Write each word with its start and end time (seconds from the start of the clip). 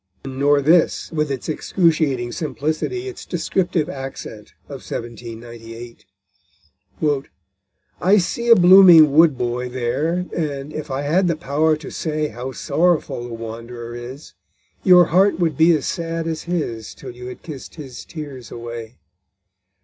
Nor 0.25 0.63
this, 0.63 1.11
with 1.11 1.29
its 1.29 1.47
excruciating 1.47 2.31
simplicity, 2.31 3.07
its 3.07 3.23
descriptive 3.23 3.87
accent 3.87 4.51
of 4.63 4.81
1798: 4.81 6.05
_I 8.01 8.19
see 8.19 8.47
a 8.49 8.55
blooming 8.55 9.13
Wood 9.13 9.37
boy 9.37 9.69
there, 9.69 10.25
And, 10.35 10.73
if 10.73 10.89
I 10.89 11.03
had 11.03 11.27
the 11.27 11.35
power 11.35 11.75
to 11.75 11.91
say 11.91 12.29
How 12.29 12.51
sorrowful 12.51 13.27
the 13.27 13.35
wanderer 13.35 13.93
is, 13.95 14.33
Your 14.83 15.05
heart 15.05 15.37
would 15.37 15.55
be 15.55 15.71
as 15.75 15.85
sad 15.85 16.25
as 16.25 16.45
his 16.49 16.95
Till 16.95 17.11
you 17.11 17.27
had 17.27 17.43
kiss'd 17.43 17.75
his 17.75 18.03
tears 18.03 18.49
away! 18.49 18.97